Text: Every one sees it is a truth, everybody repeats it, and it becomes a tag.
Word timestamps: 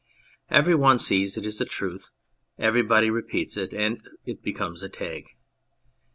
Every 0.49 0.73
one 0.73 0.97
sees 0.97 1.37
it 1.37 1.45
is 1.45 1.61
a 1.61 1.65
truth, 1.65 2.09
everybody 2.57 3.11
repeats 3.11 3.55
it, 3.55 3.71
and 3.71 4.01
it 4.25 4.41
becomes 4.41 4.81
a 4.81 4.89
tag. 4.89 5.25